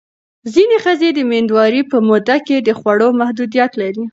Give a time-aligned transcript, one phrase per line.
[0.53, 4.03] ځینې ښځې د مېندوارۍ په موده کې د خوړو محدودیت لري.